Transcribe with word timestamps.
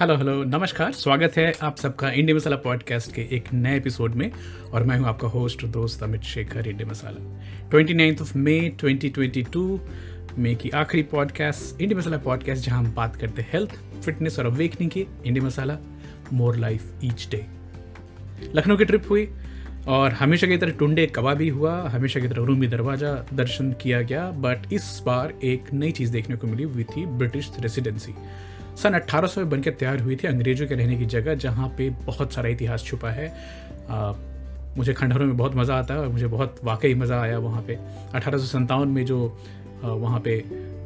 Hello 0.00 0.16
hello 0.16 0.44
नमस्कार। 0.44 0.92
स्वागत 0.92 1.36
है 1.36 1.52
आप 1.62 1.76
सबका 1.76 2.10
इंडिया 2.10 2.36
मसाला 2.36 2.56
पॉडकास्ट 2.56 3.12
के 3.12 3.22
एक 3.32 3.44
नए 3.52 3.76
एपिसोड 3.76 4.14
में 4.14 4.32
और 4.72 4.82
मैं 4.84 4.98
हूँ 4.98 5.06
आपका 5.06 5.28
होस्ट 5.28 5.64
दोस्त 5.66 6.02
Amit 6.02 6.22
Shekhar 6.22 6.68
India 6.68 6.88
Masala. 6.88 7.40
Twenty 7.70 7.94
ninth 7.94 8.20
of 8.20 8.38
May 8.38 8.72
2022 8.84 9.78
May 10.38 10.54
की 10.54 10.70
आखिरी 10.70 11.02
पॉडकास्ट 11.02 11.80
इंडिया 11.80 11.98
मसाला 11.98 12.18
पॉडकास्ट 12.18 12.64
जहाँ 12.64 12.78
हम 12.78 12.92
बात 12.94 13.16
करते 13.16 13.42
हैं 13.42 13.50
हेल्थ 13.52 13.70
फिटनेस 14.04 14.38
और 14.38 14.46
अवेकनिंग 14.46 14.90
की 14.90 15.06
India 15.26 15.46
Masala 15.46 15.78
more 16.32 16.56
life 16.56 17.04
each 17.04 17.28
day 17.30 17.46
Lucknow 18.54 18.76
की 18.76 18.84
ट्रिप 18.84 19.10
हुई 19.10 19.28
और 19.88 20.12
हमेशा 20.12 20.46
की 20.46 20.56
तरह 20.56 20.70
टुंडे 20.70 21.06
कबाबी 21.06 21.48
हुआ, 21.48 21.88
हमेशा 21.88 22.20
की 22.20 22.28
तरह 22.28 22.44
रूमी 22.44 22.66
दरवाज़ा 22.66 23.26
दर्शन 23.34 23.72
किया 23.72 24.02
गया 24.02 24.30
बट 24.30 24.72
इस 24.72 25.02
बार 25.06 25.32
एक 25.44 25.72
नई 25.72 25.90
चीज़ 25.90 26.12
देखने 26.12 26.36
को 26.36 26.46
मिली 26.46 26.62
हुई 26.62 26.84
थी 26.84 27.06
ब्रिटिश 27.06 27.50
रेसिडेंसी 27.60 28.14
सन 28.76 28.94
1800 28.94 29.38
में 29.38 29.50
बनकर 29.50 29.70
तैयार 29.72 30.00
हुई 30.00 30.16
थी 30.16 30.28
अंग्रेज़ों 30.28 30.66
के 30.66 30.74
रहने 30.74 30.96
की 30.96 31.06
जगह 31.08 31.34
जहाँ 31.36 31.68
पे 31.78 31.88
बहुत 32.06 32.32
सारा 32.32 32.48
इतिहास 32.48 32.84
छुपा 32.84 33.10
है। 33.10 33.28
आ, 33.90 34.12
मुझे 34.76 34.92
खंडहरों 34.94 35.26
में 35.26 35.36
बहुत 35.36 35.54
मज़ा 35.56 35.74
आता 35.74 35.94
है 35.94 36.00
और 36.00 36.08
मुझे 36.08 36.26
बहुत 36.28 36.60
वाकई 36.64 36.94
मज़ा 36.94 37.20
आया 37.20 37.38
वहाँ 37.40 37.62
पे। 37.62 37.74
अठारह 38.14 38.38
सौ 38.38 38.58
सतावन 38.58 38.88
में 38.88 39.04
जो 39.06 39.18
वहाँ 39.82 40.20
पे 40.20 40.36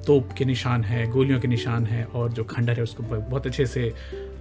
तोप 0.07 0.33
के 0.39 0.45
निशान 0.45 0.85
हैं 0.85 1.11
गोलियों 1.11 1.39
के 1.41 1.49
निशान 1.49 1.87
हैं 1.87 2.05
और 2.05 2.33
जो 2.33 2.45
खंडर 2.45 2.77
है 2.77 2.83
उसको 2.83 3.03
बहुत 3.03 3.47
अच्छे 3.47 3.67
से 3.67 3.93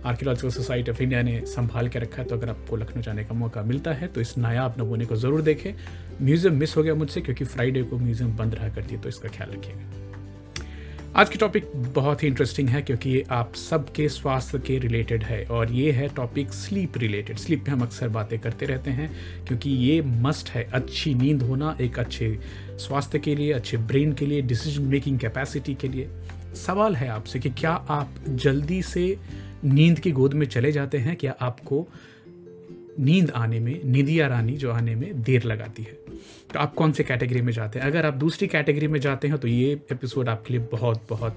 आर्कियोलॉजिकल 0.06 0.50
सोसाइटी 0.50 0.92
ऑफ़ 0.92 1.02
इंडिया 1.04 1.22
ने 1.22 1.40
संभाल 1.46 1.88
के 1.90 2.00
रखा 2.00 2.22
है। 2.22 2.28
तो 2.28 2.36
अगर 2.36 2.50
आपको 2.50 2.76
लखनऊ 2.76 3.02
जाने 3.04 3.24
का 3.24 3.36
मौका 3.36 3.62
मिलता 3.64 3.94
है 3.94 4.08
तो 4.08 4.22
इस 4.22 4.38
नायाब 4.38 4.76
नमूने 4.80 5.06
को 5.06 5.16
ज़रूर 5.16 5.42
देखें। 5.42 5.74
म्यूज़ियम 6.22 6.56
मिस 6.56 6.78
हो 6.78 6.84
गया 6.84 6.96
मुझसे 6.96 7.22
क्योंकि 7.22 7.46
फ्राइडे 7.46 7.84
को 7.84 7.98
म्यूज़ियम 7.98 8.36
बंद 8.38 8.56
रहा 8.56 8.70
करती 8.70 8.96
है 8.96 9.02
तो 9.02 9.10
इसका 9.10 9.30
ख्याल 9.30 9.52
रखिएगा। 9.52 10.09
आज 11.16 11.30
की 11.30 11.38
टॉपिक 11.38 11.72
बहुत 11.76 12.24
ही 12.24 12.28
इंटरेस्टिंग 12.28 12.70
है 12.70 12.82
क्योंकि 12.82 13.10
ये 13.10 13.26
आप 13.32 13.56
सबके 13.56 14.10
स्वास्थ्य 14.10 14.60
के 14.60 14.80
रिलेटेड 14.80 15.24
है 15.24 15.46
और 15.46 15.72
ये 15.72 15.92
है 15.92 16.08
टॉपिक 16.08 16.50
स्लीप 16.50 16.98
रिलेटेड 16.98 17.38
स्लीप 17.38 17.66
पे 17.66 17.72
हम 17.72 17.82
अक्सर 17.82 18.10
बातें 18.10 18.40
करते 18.40 18.66
रहते 18.66 18.92
हैं 18.92 19.12
क्योंकि 19.46 19.70
ये 19.70 20.02
मस्ट 20.02 20.50
है। 20.50 20.64
अच्छी 20.64 21.14
नींद 21.14 21.42
होना 21.42 21.78
एक 21.82 22.00
अच्छे 22.00 22.40
स्वास्थ्य 22.72 23.20
के 23.20 23.36
लिए, 23.36 23.54
अच्छे 23.54 23.78
ब्रेन 23.78 24.14
के 24.14 24.26
लिए 24.26 24.42
डिसीज़न 24.42 24.84
मेकिंग 24.84 25.20
कैपेसिटी 25.20 25.76
के 25.76 25.88
लिए। 25.88 26.10
सवाल 26.56 26.96
है 26.96 27.08
आपसे 27.08 27.40
कि 27.40 27.50
क्या 27.50 27.72
आप 27.72 28.14
जल्दी 28.30 28.82
से 28.82 29.18
नींद 29.64 30.00
की 30.00 30.12
गोद 30.12 30.34
में 30.34 30.48
चले 30.48 30.72
जाते 30.72 30.98
हैं? 30.98 31.16
क्या 31.16 31.36
आपको 31.42 31.88
नींद 33.00 33.32
आने 33.32 33.60
में 33.60 33.82
निदिया 33.86 34.28
रानी 34.28 34.58
जो 34.58 34.72
आने 34.72 34.96
में 34.96 35.22
देर 35.22 35.44
लगाती 35.44 35.84
है? 35.84 36.09
तो 36.54 36.60
आप 36.60 36.74
कौन 36.74 36.92
से 36.92 37.04
कैटेगरी 37.04 37.42
में 37.42 37.54
जाते 37.54 37.80
हैं? 37.80 37.86
अगर 37.86 38.06
आप 38.06 38.14
दूसरी 38.14 38.48
कैटेगरी 38.48 38.88
में 38.88 39.00
जाते 39.00 39.28
हैं 39.28 39.38
तो 39.38 39.48
ये 39.48 39.72
एपिसोड 39.92 40.30
आपके 40.30 40.54
लिए 40.54 40.68
बहुत 40.72 41.06
बहुत 41.10 41.36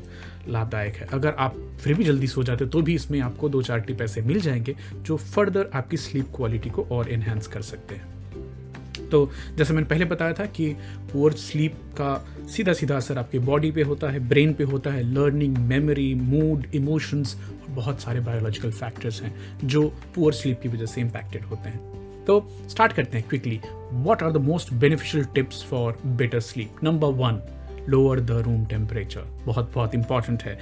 लाभदायक 0.49 0.95
है। 0.95 1.07
अगर 1.13 1.35
आप 1.39 1.57
फिर 1.81 1.95
भी 1.95 2.05
जल्दी 2.05 2.27
सो 2.27 2.43
जाते 2.43 2.65
हैं 2.65 2.71
तो 2.71 2.83
भी 2.83 2.95
इसमें 2.95 3.21
आपको 3.21 3.49
दो 3.49 3.63
चार 3.63 3.81
टिप 3.81 4.03
ऐसे 4.03 4.23
मिल 4.23 4.41
जाएँगे, 4.41 4.77
जो 4.95 5.17
फर्दर 5.17 5.71
आपकी 5.75 5.97
स्लीप 5.97 6.27
क्वालिटी 6.37 6.71
को 6.71 6.83
और 6.83 7.09
इन्हेंस 7.09 7.47
कर 7.47 7.63
सकते 7.63 7.95
हैं। 7.95 8.13
तो 9.11 9.31
जैसे 9.57 9.75
मैंने 9.75 9.87
पहले 9.87 10.05
बताया 10.05 10.33
था 10.33 10.47
कि 10.47 10.73
पुअर 11.13 11.33
स्लीप 11.33 11.73
का 11.75 12.29
सीधा 12.49 12.73
सीधा 12.73 12.97
असर 12.97 13.19
आपके 13.19 13.39
बॉडी 13.39 13.71
पे 13.71 13.83
होता 13.83 14.11
है 14.11 14.29
ब्रेन 14.29 14.53
पे 14.53 14.65
होता 14.65 14.91
है 14.91 15.03
लर्निंग 15.03 15.59
मेमोरी 15.59 16.15
मूड 16.15 16.67
इमोशंस 16.75 17.35
और 17.35 17.75
बहुत 17.75 18.01
सारे 18.01 18.21
बायोलॉजिकल 18.21 18.71
फैक्टर्स 18.71 19.23
हैं, 19.23 19.59
जो 19.65 19.89
पुअर 20.15 20.33
स्लीप 20.33 20.61
की 20.61 20.69
वजह 20.69 20.87
से 20.87 21.01
इम्पैक्टेड 21.01 21.43
होते 21.43 21.69
हैं। 21.69 22.02
तो 22.27 22.49
स्टार्ट 22.69 22.93
करते 22.93 23.19
हैं 23.19 23.29
quickly 23.29 23.61
what 23.93 24.23
are 24.23 24.33
the 24.33 24.37
most 24.37 24.73
beneficial 24.73 25.25
tips 25.25 25.65
for 25.65 25.99
better 26.07 26.41
sleep 26.41 26.85
number 26.85 27.09
one 27.09 27.41
lower 27.89 28.21
the 28.21 28.31
room 28.31 28.67
temperature 28.67 29.21
बहुत 29.47 29.73
बहुत 29.75 29.95
इंपॉर्टेंट 29.95 30.43
है. 30.43 30.59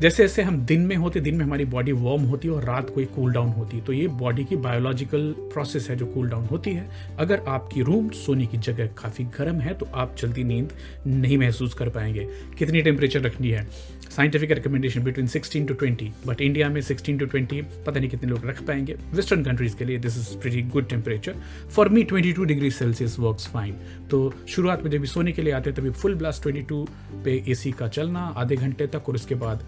जैसे 0.00 0.22
जैसे 0.22 0.42
हम 0.42 0.60
दिन 0.66 0.80
में 0.80 0.94
होते, 0.96 1.20
दिन 1.20 1.34
में 1.34 1.44
हमारी 1.44 1.64
बॉडी 1.64 1.92
वार्म 1.92 2.22
होती 2.22 2.48
है 2.48 2.54
और 2.54 2.64
रात 2.64 2.90
को 2.90 3.00
ही 3.00 3.06
कूल 3.06 3.32
डाउन 3.32 3.48
होती 3.48 3.76
है 3.76 3.84
तो 3.84 3.92
ये 3.92 4.06
बॉडी 4.08 4.44
की 4.44 4.56
बायोलॉजिकल 4.56 5.34
प्रोसेस 5.52 5.88
है 5.90 5.96
जो 5.96 6.06
कूल 6.06 6.28
डाउन 6.30 6.44
होती 6.44 6.70
है। 6.70 7.16
अगर 7.18 7.42
आपकी 7.48 7.82
रूम 7.82 8.08
सोने 8.08 8.46
की 8.46 8.58
जगह 8.58 8.86
काफ़ी 8.98 9.24
गर्म 9.38 9.60
है 9.60 9.74
तो 9.74 9.86
आप 9.94 10.14
जल्दी 10.18 10.44
नींद 10.44 10.72
नहीं 11.06 11.38
महसूस 11.38 11.74
कर 11.74 11.88
पाएँगे। 11.88 12.26
कितनी 12.58 12.82
टेम्परेचर 12.82 13.20
रखनी 13.20 13.50
है? 13.50 13.66
Scientific 14.10 14.50
recommendation 14.50 15.02
between 15.02 15.26
16 15.28 15.66
to 15.68 15.74
20 15.74 16.10
but 16.26 16.40
India 16.40 16.68
में 16.68 16.80
16 16.80 17.18
टू 17.18 17.26
20 17.26 17.64
पता 17.86 17.98
नहीं 18.00 18.10
कितने 18.10 18.28
लोग 18.30 18.46
रख 18.46 18.62
पाएँगे। 18.62 18.96
वेस्टर्न 19.12 19.42
कंट्रीज़ 19.44 19.76
के 19.76 19.84
लिए 19.84 19.98
this 19.98 20.16
is 20.18 20.36
pretty 20.38 20.62
good 20.68 20.88
temperature 20.88 21.34
for 21.70 21.88
me 21.88 22.04
22 22.04 22.44
degree 22.44 22.70
Celsius 22.70 23.18
works 23.18 23.46
fine 23.46 23.74
तो 24.10 24.32
शुरुआत 24.48 24.84
में 24.84 24.90
जब 24.90 24.98
भी 24.98 25.06
सोने 25.06 25.32
के 25.32 25.42
लिए 25.42 25.52
आते 25.52 25.70
हैं, 25.70 25.80
तभी 25.80 25.90
फुल 25.90 26.14
ब्लास्ट 26.14 26.42
22 26.42 26.86
पे 27.24 27.42
एसी 27.48 27.72
का 27.72 27.88
चलना, 27.88 28.20
आधे 28.36 28.56
घंटे 28.56 28.86
तक, 28.86 29.08
और 29.08 29.14
उसके 29.14 29.34
बाद 29.34 29.64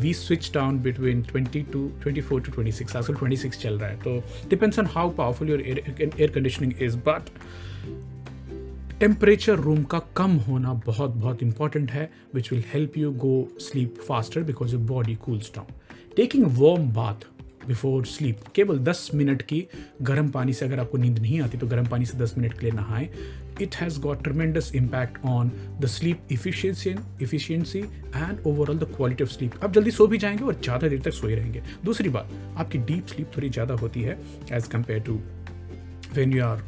we 0.00 0.14
switch 0.14 0.50
down 0.54 0.78
between 0.78 1.22
20 1.22 1.64
to 1.72 1.90
24 2.06 2.40
to 2.46 2.62
26 2.62 2.96
आजकल 2.96 3.14
26 3.14 3.56
चल 3.56 3.78
रहा 3.78 3.90
है 3.90 3.96
तो 3.96 4.18
depends 4.50 4.78
on 4.78 4.86
how 4.86 5.10
powerful 5.10 5.50
your 5.50 5.60
air 5.60 6.30
conditioning 6.30 6.72
is 6.82 6.96
but 6.96 7.30
temperature 9.00 9.58
room 9.58 9.82
का 9.82 9.98
कम 10.16 10.30
होना 10.30 10.72
बहुत 10.86 11.10
बहुत 11.10 11.42
इंपॉर्टेंट 11.42 11.90
है 11.90 12.10
which 12.34 12.52
will 12.52 12.62
help 12.74 12.98
you 12.98 13.12
go 13.12 13.48
sleep 13.60 13.94
faster 14.08 14.42
because 14.42 14.74
your 14.74 14.82
body 14.82 15.14
cools 15.14 15.50
down 15.54 15.72
taking 16.16 16.44
warm 16.46 16.88
bath 16.92 17.26
before 17.68 18.04
sleep 18.04 18.40
केवल 18.54 18.78
10 18.78 19.14
मिनट 19.14 19.42
की 19.42 19.66
गर्म 20.02 20.28
पानी 20.28 20.52
से 20.52 20.64
अगर 20.64 20.80
आपको 20.80 20.98
नींद 20.98 21.18
नहीं 21.18 21.40
आती 21.40 21.58
तो 21.58 21.66
गर्म 21.66 21.86
पानी 21.86 22.06
से 22.06 22.18
10 22.18 22.36
मिनट 22.38 22.52
के 22.52 22.60
लिए 22.60 22.72
नहाएँ। 22.72 23.08
It 23.62 23.74
has 23.74 24.00
got 24.00 24.22
tremendous 24.24 24.70
impact 24.74 25.24
on 25.26 25.50
the 25.80 25.86
sleep 25.86 26.32
efficiency 26.32 26.94
efficiency 27.22 27.78
and 27.78 28.40
overall 28.46 28.78
the 28.78 28.92
quality 28.96 29.24
of 29.24 29.30
sleep 29.30 29.64
आप 29.64 29.72
जल्दी 29.72 29.90
सो 29.90 30.06
भी 30.06 30.18
जाएँगे 30.18 30.44
और 30.44 30.60
ज़्यादा 30.62 30.88
देर 30.88 31.00
तक 31.02 31.12
सोए 31.12 31.34
रहेंगे। 31.34 31.62
दूसरी 31.84 32.08
बात, 32.08 32.30
आपकी 32.56 32.78
डीप 32.78 33.06
स्लीप 33.06 33.30
थोड़ी 33.36 33.50
ज़्यादा 33.50 33.74
होती 33.74 34.02
है 34.02 34.18
as 34.52 34.66
compare 34.66 35.00
to 35.00 35.20
when 36.14 36.32
you 36.32 36.44
are 36.44 36.62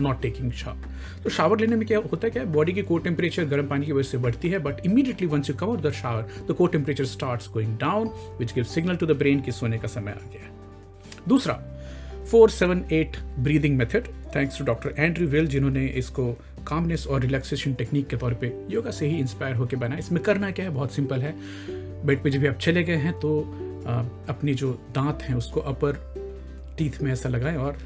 not 0.00 0.20
taking 0.22 0.52
shower 0.52 1.22
तो 1.22 1.30
शावर 1.30 1.60
लेने 1.60 1.76
में 1.76 1.86
क्या 1.86 1.98
होता 2.00 2.26
है, 2.26 2.30
क्या 2.30 2.44
बॉडी 2.44 2.72
की 2.72 2.82
कोर 2.82 3.00
टेम्परेचर 3.02 3.44
गर्म 3.44 3.66
पानी 3.66 3.86
की 3.86 3.92
वजह 3.92 4.08
से 4.10 4.18
बढ़ती 4.18 4.48
है 4.48 4.58
but 4.58 4.84
immediately 4.86 5.26
once 5.26 5.50
you 5.50 5.56
cover 5.56 5.80
the 5.80 5.92
shower 5.92 6.46
the 6.50 6.54
core 6.58 6.68
temperature 6.70 7.04
start 7.04 7.50
going 7.52 7.76
down 7.78 8.10
which 8.38 8.54
give 8.54 8.64
signal 8.64 8.96
to 8.96 9.06
the 9.06 9.16
brain 9.18 9.40
कि 9.40 9.52
सोने 9.52 9.78
का 9.78 9.88
समय 9.88 10.12
आ 10.12 10.30
गया 10.32 10.52
दूसरा 11.28 11.54
four 12.30 12.50
seven 12.50 12.84
eight 12.92 13.16
breathing 13.38 13.76
method 13.78 14.06
thanks 14.36 14.58
to 14.58 14.64
doctor 14.64 14.94
Andrew 14.98 15.26
Weil 15.26 15.46
जिन्होंने 15.46 15.86
इसको 15.86 16.32
कामनेस 16.66 17.06
और 17.06 17.20
रिलैक्सेशन 17.20 17.74
टेक्निक 17.74 18.06
के 18.06 18.16
तौर 18.16 18.34
पे 18.34 18.52
योगा 18.70 18.90
से 18.90 19.06
ही 19.06 19.18
इंस्पायर 19.18 19.54
होकर 19.54 19.76
बनाया। 19.76 19.98
इसमें 19.98 20.22
करना 20.22 20.50
क्या 20.50 20.64
है? 20.64 20.70
बहुत 20.70 20.92
सिंपल 20.92 21.22
है। 21.22 21.34
बेड 22.06 22.22
पे 22.22 22.30
जब 22.30 22.40
भी 22.40 22.46
आप 22.46 22.58
चले 22.58 22.82
गए 22.84 22.96
हैं 22.96 23.12
तो 23.20 23.40
आ, 23.86 24.00
अपनी 24.28 24.54
जो 24.54 24.72
दांत 24.94 25.22
हैं 25.22 25.34
उसको 25.34 25.60
अपर 25.60 25.92
टीथ 26.78 27.02
में 27.02 27.12
ऐसा 27.12 27.28
लगाएँ 27.28 27.56
और 27.56 27.78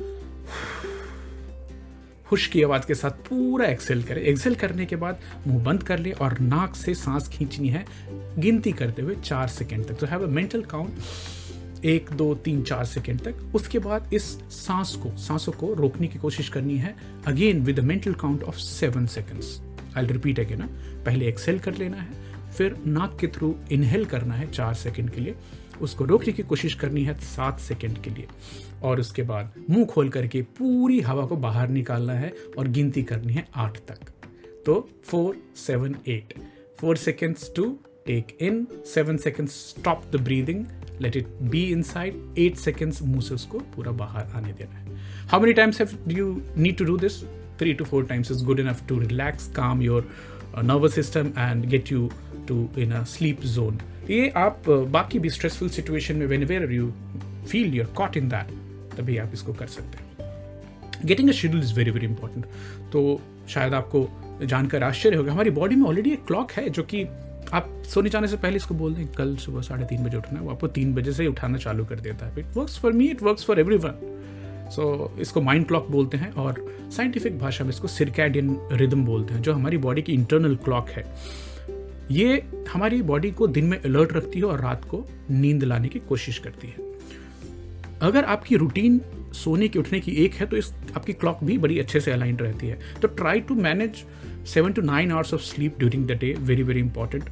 खुश 2.29 2.47
की 2.47 2.63
आवाज़ 2.63 2.87
के 2.87 2.95
साथ 2.95 3.11
पूरा 3.29 3.67
एक्सेल 3.67 4.03
करें। 4.03 4.23
एक्सेल 4.23 4.55
करने 4.55 4.87
के 4.87 4.97
बाद 4.97 5.21
मुँह 5.47 5.65
बंद 5.65 5.83
कर 5.83 5.99
ले 5.99 6.11
और 6.13 6.39
नाक 6.41 6.75
से 6.75 6.95
सांस 6.95 7.29
खींचनी 7.29 7.69
है 7.69 7.85
गिनती 8.39 8.73
करते 8.73 9.03
हुए 9.03 9.17
चार 9.25 9.49
सेकेंड 9.49 9.85
तक। 9.87 9.95
तो 9.95 10.07
हैव 10.07 10.25
अ 10.25 10.31
मेंटल 10.31 10.63
काउंट 10.63 10.91
एक, 11.85 12.11
दो, 12.11 12.35
तीन, 12.35 12.63
चार 12.63 12.85
सेकेंड 12.85 13.21
तक। 13.21 13.53
उसके 13.55 13.79
बाद 13.79 14.15
इस 14.15 14.25
सांस 14.51 14.95
को, 14.95 15.17
सांसों 15.17 15.53
को 15.53 15.73
रोकने 15.75 16.09
की 16.09 16.19
कोशिश 16.19 16.49
करनी 16.49 16.77
है। 16.79 16.95
Again 17.27 17.63
with 17.63 17.81
mental 17.81 18.13
count 18.13 18.43
of 18.43 18.57
seven 18.57 19.07
seconds 19.07 19.61
I 19.97 20.07
repeat 20.07 20.41
again 20.41 20.63
पहले 21.07 21.29
एक्सेल 21.29 21.59
कर 21.59 21.75
लेना 21.75 21.97
है, 21.97 22.11
फिर 22.53 22.77
नाक 22.87 23.17
के 23.21 23.27
थ्रू 23.27 23.55
इनहेल 23.73 24.05
करना 24.05 24.35
है 24.35 24.51
चार 24.51 24.75
सेकेंड 24.75 25.11
के 25.11 25.21
लिए। 25.21 25.35
उसको 25.81 26.05
रोकने 26.05 26.33
की 26.33 26.43
कोशिश 26.43 26.75
करनी 26.75 27.05
है 27.05 27.19
सात 27.19 27.61
सेकेंड 27.61 27.99
के 28.03 28.11
लिए। 28.11 28.27
और 28.83 29.01
उसके 29.01 29.23
बाद 29.23 29.55
मुँह 29.71 29.85
खोल 29.85 30.09
करके 30.09 30.43
पूरी 30.59 31.01
हवा 31.01 31.27
को 31.27 31.37
बाहर 31.37 31.69
निकालना 31.69 32.13
है 32.13 32.33
और 32.59 32.69
गिनती 32.69 33.03
करनी 33.03 33.33
है 33.33 33.47
आठ 33.55 33.79
तक। 33.79 34.11
तो 34.67 34.89
four 35.05 35.37
seven 35.57 35.97
eight 36.09 36.35
four 36.79 36.97
seconds 36.97 37.51
to 37.57 37.79
take 38.11 38.37
in 38.43 38.67
seven 38.95 39.17
seconds 39.17 39.53
stop 39.69 40.05
the 40.13 40.21
breathing 40.21 40.65
let 41.01 41.17
it 41.17 41.27
be 41.51 41.65
inside 41.83 42.39
eight 42.39 42.57
seconds 42.57 43.03
मुँह 43.03 43.61
पूरा 43.77 43.93
बाहर 43.99 44.33
आने 44.37 44.53
देना 44.53 44.79
है 44.79 44.99
how 45.29 45.41
many 45.41 45.53
times 45.53 45.81
have 45.81 46.11
you 46.11 46.41
need 46.57 46.77
to 46.77 46.85
do 46.85 46.97
this 46.99 47.23
three 47.61 47.73
to 47.75 47.85
four 47.85 48.05
times 48.05 48.31
is 48.31 48.45
good 48.45 48.61
enough 48.61 48.87
to 48.89 48.99
relax 48.99 49.47
calm 49.53 49.83
your 49.83 50.09
nervous 50.65 50.95
system 50.95 51.33
and 51.39 51.65
get 51.67 51.93
you 51.93 52.11
to 52.49 52.69
in 52.79 52.93
a 52.93 53.03
sleep 53.05 53.41
zone 53.47 53.79
ये 54.11 54.29
आप 54.37 54.69
बाकी 54.69 55.19
भी 55.19 55.31
स्ट्रेसफुल 55.31 55.69
सिचुएशन 55.69 56.17
में 56.17 56.27
when 56.27 56.45
were 56.45 56.71
you 56.73 56.93
feel 57.49 57.75
you're 57.75 57.87
caught 57.97 58.17
in 58.17 58.29
that 58.29 58.47
तभी 58.97 59.17
आप 59.17 59.31
इसको 59.35 59.53
कर 59.53 59.67
सकते 59.67 59.99
हैं। 59.99 61.07
Getting 61.07 61.29
a 61.29 61.33
schedule 61.33 61.63
is 61.63 61.75
very 61.75 61.91
very 61.91 62.07
important 62.07 62.47
तो 62.93 63.21
शायद 63.49 63.75
आपको 63.75 64.09
जानकर 64.45 64.83
आश्चर्य 64.83 65.17
होगा, 65.17 65.33
हमारी 65.33 65.51
बॉडी 65.51 65.77
में 65.77 65.87
ऑलरेडी 65.89 66.11
एक 66.11 66.25
क्लॉक 66.25 66.53
है 66.53 66.69
जो 66.71 66.83
कि 66.83 67.05
आप 67.53 67.83
सोने 67.85 68.11
जाने 68.11 68.29
से 68.29 68.37
पहले 68.37 68.57
इसको 68.57 68.75
बोल 68.75 68.95
दें, 68.95 69.07
कल 69.09 69.37
सुबह 69.37 69.61
साढ़े 69.61 69.85
तीन 69.85 70.05
बजे 70.05 70.17
उठना 70.17 70.39
है, 70.39 70.45
वो 70.45 70.51
आपको 70.51 70.69
तीन 70.69 70.95
बजे 70.95 71.13
से 71.13 71.27
उठाना 71.27 71.59
चालू 71.59 71.85
कर 71.85 72.01
देता 72.01 72.27
है। 72.27 72.41
It 72.41 72.57
works 72.57 72.79
for 72.79 72.93
me 72.93 73.07
it 73.07 73.23
works 73.23 73.45
for 73.45 73.61
everyone 73.77 74.17
so 74.71 75.13
इसको 75.21 75.41
माइंड 75.41 75.67
क्लॉक 75.67 75.89
बोलते 75.91 76.17
हैं 76.17 76.33
और 76.33 76.65
साइंटिफिक 76.97 77.39
भाषा 77.39 77.65
में 77.65 77.71
इसको 77.71 77.89
सिरकैडियन 77.89 78.57
रिदम 78.73 79.05
बोलते 79.05 79.35
हैं, 79.35 79.43
जो 79.43 79.53
हमारी 79.53 79.79
बॉडी 79.79 80.03
की 80.03 80.13
इंटरनल 80.13 80.57
क्लॉक 80.57 80.89
है। 80.89 81.05
ये 82.11 82.43
हमारी 82.73 83.01
बॉडी 83.03 83.31
को 83.31 83.47
दिन 83.47 83.65
में 83.65 83.77
अलर्ट 83.79 84.13
रखती 84.13 84.39
है 84.39 84.45
और 84.45 84.61
रात 84.61 84.85
को 84.85 85.05
नींद 85.31 85.65
लाने 85.65 85.89
की 85.89 85.99
कोशिश 85.99 86.39
करती 86.39 86.69
है। 86.69 86.89
अगर 88.03 88.25
आपकी 88.25 88.57
रूटीन 88.57 89.01
सोने 89.35 89.69
की 89.69 89.79
उठने 89.79 90.01
की 90.01 90.13
एक 90.25 90.35
है 90.35 90.47
तो 90.47 90.57
इस, 90.57 90.73
आपकी 90.97 91.13
क्लॉक 91.13 91.45
भी 91.45 91.59
बड़ी 91.59 91.79
अच्छे 91.79 92.01
से 92.01 92.13
अलाइंड 92.13 92.43
रहती 92.43 92.67
है। 92.67 92.79
तो 93.03 93.09
try 93.09 93.41
to 93.41 93.55
manage 93.55 94.05
seven 94.47 94.73
to 94.73 94.83
nine 94.83 95.13
hours 95.13 95.35
of 95.35 95.43
sleep 95.43 95.79
during 95.79 96.07
the 96.09 96.19
day 96.21 96.35
very 96.41 96.63
very 96.63 96.81
important 96.81 97.25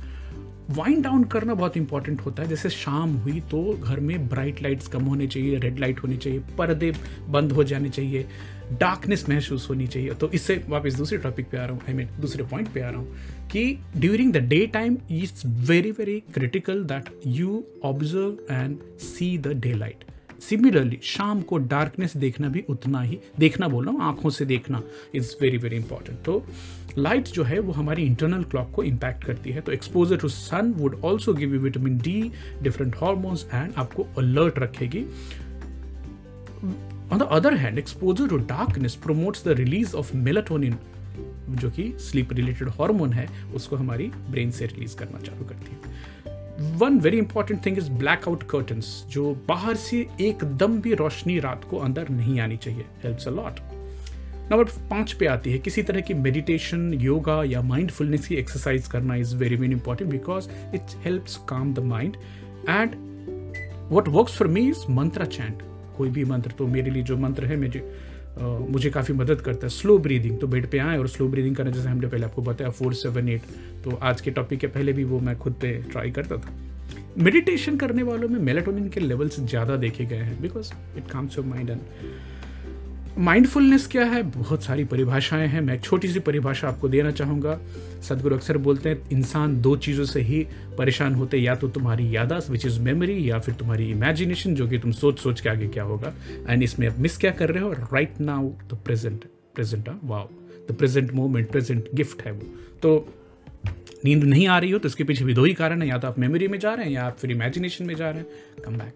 wind 0.70 1.02
down 1.05 1.22
करना 1.25 1.55
बहुत 1.55 1.76
इंपॉर्टेंट 1.76 2.20
होता 2.20 2.43
है। 2.43 2.49
जैसे 2.49 2.70
शाम 2.70 3.14
हुई 3.19 3.40
तो 3.50 3.62
घर 3.75 4.00
में 4.00 4.28
ब्राइट 4.28 4.62
लाइट्स 4.62 4.88
कम 4.88 5.05
होने 5.05 5.26
चाहिए 5.26 5.58
रेड 5.58 5.78
लाइट 5.78 6.02
होनी 6.02 6.16
चाहिए, 6.16 6.38
पर्दे 6.58 6.93
बंद 7.28 7.52
हो 7.52 7.64
जाने 7.64 7.88
चाहिए 7.90 8.26
डार्कनेस 8.81 9.25
महसूस 9.28 9.69
होनी 9.70 9.87
चाहिए। 9.87 10.14
तो 10.14 10.31
इससे 10.31 10.62
वापस 10.69 10.94
दूसरे 10.94 11.19
टॉपिक 11.19 11.49
पे 11.50 11.56
आ 11.56 11.64
रहा 11.64 11.72
हूँ 11.72 11.81
आई 11.88 11.94
मीन 11.94 12.08
दूसरे 12.20 12.44
पॉइंट 12.44 12.69
पे 12.75 12.81
आ 12.81 12.90
रहा 12.90 13.00
हूँ 13.00 13.49
कि 13.52 13.78
during 13.96 14.32
the 14.32 14.44
day 14.49 14.66
time 14.75 14.99
it's 15.10 15.46
very 15.70 15.90
very 15.90 16.20
critical 16.34 16.84
that 16.84 17.08
you 17.26 17.64
observe 17.84 18.55
and 18.55 18.78
see 19.00 19.37
the 19.38 19.60
daylight 19.75 20.05
similarly 20.40 20.99
शाम 21.02 21.40
को 21.43 21.58
डार्कनेस 21.58 22.17
देखना 22.17 22.49
भी 22.49 22.64
उतना 22.69 23.00
ही, 23.00 23.19
देखना 23.38 23.69
बोल 23.69 23.85
रहा 23.85 23.94
हूँ, 23.94 24.02
आँखों 24.02 24.31
से 24.31 24.44
देखना 24.44 24.82
इज़ 25.14 25.35
वेरी 25.40 25.58
वेरी 25.58 25.76
इंपॉर्टेंट 25.76 26.19
तो 26.25 26.44
लाइट 26.99 27.29
जो 27.29 27.43
है, 27.44 27.58
वो 27.58 27.73
हमारी 27.73 28.02
इंटरनल 28.02 28.43
क्लॉक 28.44 28.70
को 28.75 28.82
इम्पैक्ट 28.85 29.25
करती 29.25 29.50
है 29.50 29.61
तो 29.61 29.73
exposure 29.73 30.17
to 30.17 30.29
sun 30.29 30.73
would 30.76 31.00
also 31.05 31.35
give 31.35 31.55
you 31.55 31.61
vitamin 31.61 31.99
D 31.99 32.20
different 32.62 32.96
hormones 32.96 33.46
and 33.55 33.73
आपको 33.76 34.06
अलर्ट 34.19 34.58
रखेगी। 34.58 35.05
On 37.12 37.19
the 37.19 37.29
other 37.31 37.55
hand 37.55 37.79
exposure 37.79 38.29
to 38.29 38.37
darkness 38.46 38.94
promotes 38.94 39.44
the 39.44 39.58
release 39.58 39.94
of 39.96 40.17
melatonin 40.17 40.76
जो 41.50 41.70
कि 41.70 41.93
स्लीप 42.00 42.32
रिलेटेड 42.32 42.69
हार्मोन 42.70 43.12
है, 43.12 43.29
उसको 43.55 43.76
हमारी 43.76 44.06
ब्रेन 44.31 44.50
से 44.50 44.67
रिलीज़ 44.67 44.96
करना 44.96 45.19
चालू 45.19 45.44
करती 45.44 45.73
है। 45.73 45.79
One 46.60 46.99
very 47.00 47.19
important 47.19 47.64
thing 47.66 47.78
is 47.78 47.90
blackout 48.28 48.43
curtains 48.43 48.87
जो 49.10 49.32
बाहर 49.49 49.75
से 49.76 50.06
एकदम 50.20 50.81
भी 50.81 50.94
रोशनी 50.94 51.38
रात 51.38 51.64
को 51.64 51.78
अंदर 51.78 52.08
नहीं 52.08 52.40
आनी 52.40 52.56
चाहिए। 52.56 52.84
हेल्प्स 53.05 53.28
अ 53.28 53.31
लॉट 53.31 53.60
नंबर 54.52 54.64
पाँच 54.90 55.12
पे 55.12 55.26
आती 55.26 55.52
है, 55.52 55.58
किसी 55.58 55.82
तरह 55.82 56.00
की 56.00 56.14
मेडिटेशन 56.14 56.93
योगा 56.94 57.43
या 57.44 57.62
माइंडफुलनेस 57.62 58.26
की 58.26 58.34
एक्सरसाइज 58.34 58.87
करना 58.88 59.14
is 59.14 59.37
very 59.37 59.56
very 59.56 59.72
important 59.72 60.10
because 60.10 60.49
it's 60.75 60.96
helps 61.05 61.37
calm 61.49 61.75
the 61.75 61.78
mind 61.78 62.16
and 62.69 62.94
what 63.93 64.08
works 64.08 64.37
for 64.38 64.49
me 64.49 64.69
is 64.69 64.90
mantra 64.90 65.25
chant 65.26 65.62
कोई 65.96 66.10
भी 66.10 66.25
मंत्र 66.25 66.50
तो 66.50 66.66
मेरे 66.66 66.90
लिए 66.90 67.02
जो 67.02 67.16
मंत्र 67.16 67.46
है, 67.46 67.56
मुझे 67.56 67.81
मुझे 68.40 68.90
काफ़ी 68.90 69.14
मदद 69.14 69.40
करता 69.40 69.67
है। 69.67 69.70
स्लो 69.70 69.99
ब्रीदिंग 69.99 70.38
तो 70.40 70.46
बेड 70.46 70.70
पे 70.70 70.79
आए 70.79 70.99
और 70.99 71.08
स्लो 71.08 71.29
ब्रीदिंग 71.29 71.56
करना 71.56 71.70
जैसे 71.70 71.88
हमने 71.88 72.06
पहले 72.06 72.25
आपको 72.25 72.43
बताया 72.43 72.70
फोर 72.70 72.94
सेवन 72.94 73.29
एट 73.29 73.43
तो 73.85 73.99
आज 74.02 74.20
के 74.20 74.31
टॉपिक 74.31 74.58
के 74.61 74.67
पहले 74.69 74.93
भी 74.93 75.05
वो 75.05 75.20
मैं 75.20 75.37
खुद 75.38 75.55
पे 75.61 75.73
ट्राई 75.90 76.11
करता 76.11 76.37
था। 76.37 76.52
मेडिटेशन 77.19 77.76
करने 77.76 78.02
वालों 78.02 78.29
में 78.29 78.38
मेलाटोनिन 78.40 78.88
के 78.88 79.00
लेवल्स 79.00 79.40
ज़्यादा 79.40 79.76
देखे 79.76 80.05
गए 80.05 80.17
हैं 80.19 80.40
because 80.43 80.73
it 80.99 81.11
calms 81.11 81.38
your 81.38 81.46
mind 81.46 81.70
and 81.70 81.81
mindfulness 83.19 83.87
क्या 83.87 84.05
है? 84.05 84.23
बहुत 84.23 84.62
सारी 84.65 84.85
परिभाषाएँ 84.85 85.47
हैं। 85.49 85.61
मैं 85.61 85.79
छोटी 85.81 86.09
सी 86.09 86.19
परिभाषा 86.19 86.69
आपको 86.69 86.88
देना 86.88 87.11
चाहूँगा। 87.11 87.59
सदगुरु 88.03 88.37
अक्सर 88.37 88.59
बोलते 88.59 88.88
हैं, 88.88 89.09
इंसान 89.11 89.61
दो 89.62 89.76
चीज़ों 89.76 90.05
से 90.05 90.20
ही 90.20 90.47
परेशान 90.79 91.15
होते 91.15 91.38
या 91.38 91.55
तो 91.55 91.69
तुम्हारी 91.69 92.17
यादाश्त 92.17 92.50
विच 92.50 92.67
इज़ 92.67 92.79
मेमोरी 92.81 93.31
या 93.31 93.38
फिर 93.38 93.55
तुम्हारी 93.55 93.91
इमेजिनेशन 93.91 94.55
जो 94.55 94.69
कि 94.69 94.79
तुम 94.79 94.93
सोच 94.93 95.19
सोच 95.19 95.41
के 95.41 95.49
आगे 95.49 95.69
क्या 95.69 95.85
होगा। 95.85 96.12
एंड 96.49 96.62
इसमें 96.62 96.88
आप 96.88 96.99
मिस 96.99 97.17
क्या 97.17 97.31
कर 97.31 97.50
रहे 97.50 97.62
हो? 97.62 97.73
Right 97.73 98.20
now 98.20 98.49
the 98.70 98.79
present 98.85 99.25
present 99.55 99.88
wow 100.05 100.29
the 100.70 100.75
present 100.75 101.12
moment 101.12 101.50
present 101.50 101.85
gift 101.94 102.23
है 102.23 102.32
वो। 102.32 102.47
तो 102.82 103.15
नींद 104.05 104.25
नहीं 104.25 104.47
आ 104.49 104.59
रही 104.59 104.70
हो 104.70 104.79
तो 104.79 104.88
इसके 104.88 105.05
पीछे 105.05 105.25
भी 105.25 105.35
दो 105.35 105.44
ही 105.44 105.55
कारण 105.55 105.82
है। 105.82 105.88
या 105.88 105.99
तो 105.99 106.09
आप 106.09 106.19
मेमोरी 106.19 106.49
में 106.49 106.59
जा 106.59 106.75
रहे 106.75 106.87
हैं, 106.87 106.93
या 106.93 107.05
आप 107.05 107.19
फिर 107.19 107.31
इमेजिनेशन 107.31 107.85
में 107.85 107.94
जा 107.97 108.11
रहे 108.11 108.19
हैं। 108.19 108.62
Come 108.65 108.79
back 108.79 108.94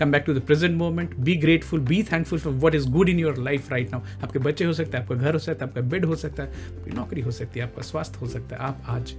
come 0.00 0.12
back 0.12 0.24
to 0.26 0.34
the 0.34 0.40
present 0.40 0.76
moment 0.76 1.14
be 1.18 1.34
grateful 1.36 1.80
be 1.88 2.02
thankful 2.12 2.38
for 2.38 2.52
what 2.64 2.74
is 2.74 2.88
good 2.90 3.08
in 3.08 3.18
your 3.18 3.38
life 3.38 3.70
right 3.72 3.92
now 3.92 4.00
आपके 4.22 4.38
बच्चे 4.38 4.64
हो 4.64 4.72
सकते 4.72 4.96
हैं, 4.96 5.04
आपका 5.04 5.14
घर 5.16 5.32
हो 5.32 5.38
सकता 5.38 5.64
है, 5.64 5.70
आपका 5.70 5.80
बेड 5.90 6.04
हो 6.04 6.16
सकता 6.16 6.42
है, 6.42 6.48
आपकी 6.78 6.96
नौकरी 6.96 7.20
हो 7.20 7.30
सकती 7.30 7.60
है, 7.60 7.66
आपका 7.66 7.82
स्वास्थ्य 7.82 8.18
हो 8.20 8.28
सकता 8.28 8.56
है, 8.56 8.62
आप 8.62 8.82
आज 8.88 9.12